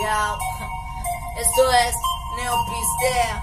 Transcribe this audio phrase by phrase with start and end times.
[0.00, 1.94] Esto es
[2.36, 3.42] Neopistea,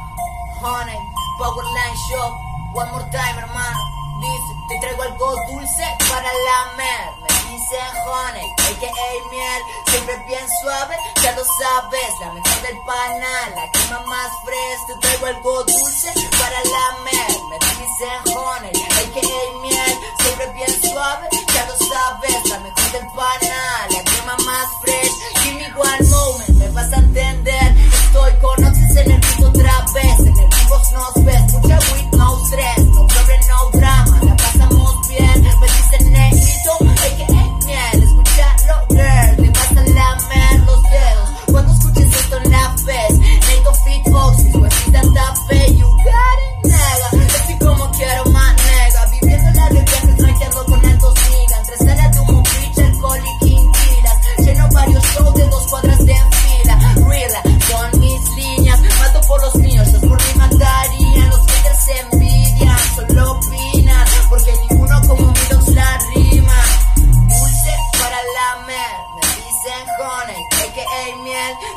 [0.60, 0.98] Honey,
[1.38, 2.34] Powerline Shop,
[2.74, 3.78] One More Time, hermano.
[4.20, 7.12] Dice, te traigo algo dulce para lamer.
[7.22, 9.30] Me dicen honey, a.k.a.
[9.30, 12.20] miel, siempre bien suave, ya lo sabes.
[12.22, 14.88] La mejor del panal, la crema más fresca.
[14.88, 17.38] Te traigo algo dulce para lamer.
[17.52, 19.60] Me dicen honey, a.k.a.
[19.62, 22.50] miel, siempre bien suave, ya lo sabes.
[22.50, 23.97] La mejor del panal,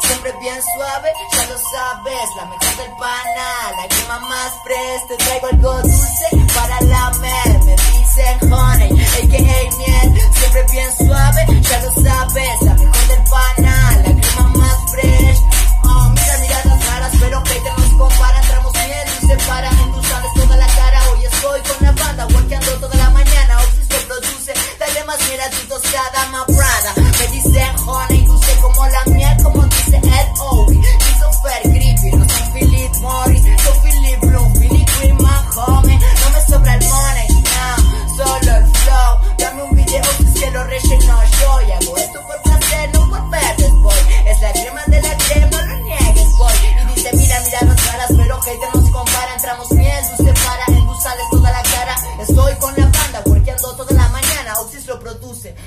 [0.02, 2.36] Siempre bien suave, ya lo sabes.
[2.36, 5.06] La mejor del panal, la crema más fresca.
[5.08, 8.50] Te traigo algo dulce para lamer, me dicen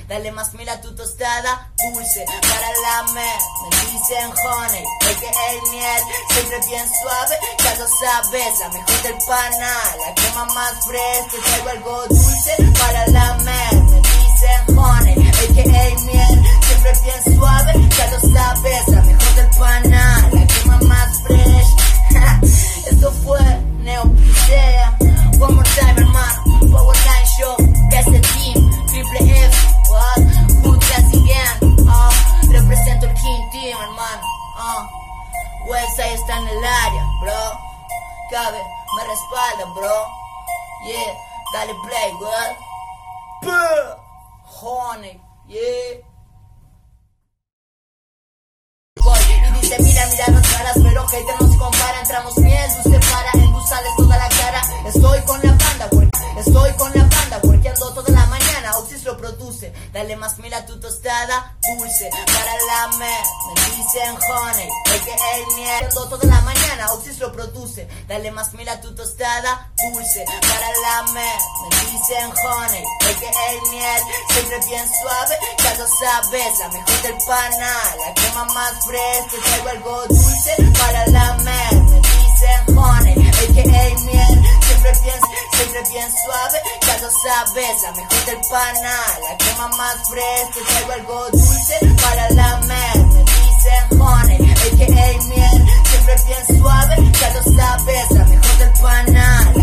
[0.07, 3.39] dale más mil a tu tostada, dulce para lamer.
[3.69, 5.71] Me dicen honey, a.k.a.
[5.71, 8.59] miel, siempre bien suave, ya lo sabes.
[8.59, 11.37] La mejor del panal, la crema más fresca.
[11.45, 13.73] Traigo algo dulce para lamer.
[13.89, 15.99] Me dicen honey, a.k.a.
[16.05, 18.87] miel, siempre bien suave, ya lo sabes.
[18.87, 20.42] La mejor del panal,
[38.37, 40.07] Me respalda, bro.
[40.87, 41.13] Yeah,
[41.53, 42.11] dale play?
[43.43, 46.01] Puh, Honey, yeah.
[49.03, 52.99] Voy y dice mira, mira las caras Pero hater no se compara Entramos miel, dulce
[53.11, 57.93] para endulzarles toda la cara Estoy con la banda, work- estoy con la banda Workeando
[57.93, 60.62] toda la mañana, Oxys lo produce Dale más mil a tu
[61.03, 63.23] tostada, dulce Para lamer,
[63.55, 65.55] me dicen honey A.k.a.
[65.55, 70.25] miel Workeando toda la mañana, Oxys lo produce Dale más mil a tu tostada, dulce
[70.25, 73.69] Para lamer, me dicen honey A.k.a.
[73.69, 74.01] miel
[74.33, 79.69] Siempre bien suave, ya lo sabes La mejor del panal, la crema más fresca traigo
[79.69, 83.99] algo dulce para lamer Me dicen honey, a.k.a.
[84.05, 89.95] miel Siempre bien, bien suave, ya lo sabes La mejor del panal, la crema más
[90.09, 95.23] fresca traigo algo dulce para lamer Me dicen honey, a.k.a.
[95.29, 99.62] miel Siempre bien suave, ya lo sabes La mejor del panal,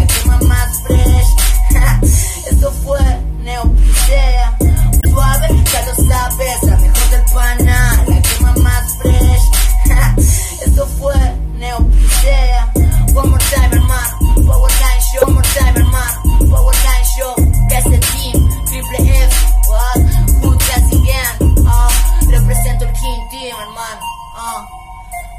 [24.50, 24.66] Uh, oh,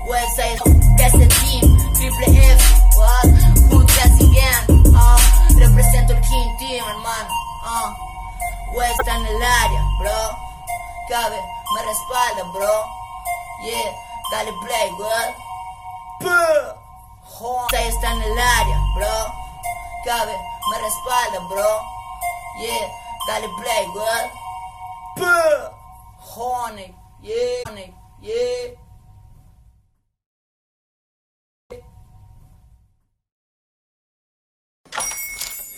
[0.07, 0.55] website,
[0.95, 1.67] that's the team,
[1.99, 2.63] triple F,
[2.95, 3.27] what?
[3.67, 4.63] Good class again,
[4.95, 5.19] uh,
[5.59, 7.27] represent the king team, hermano,
[7.67, 7.91] uh,
[8.71, 10.31] West en el área, bro,
[11.09, 11.35] cabe,
[11.75, 12.85] me respalda, bro,
[13.67, 13.91] yeah,
[14.31, 15.35] dale play, what?
[17.35, 19.27] Jota está en el área, bro,
[20.05, 20.35] cabe,
[20.71, 21.81] me respalda, bro,
[22.61, 22.87] yeah,
[23.27, 24.31] dale play, what?
[26.17, 28.81] Horny, yeah, horny, yeah.